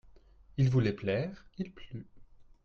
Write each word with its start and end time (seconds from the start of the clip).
Il 0.57 0.71
voulait 0.71 0.93
plaire, 0.93 1.45
il 1.59 1.71
plut. 1.71 2.07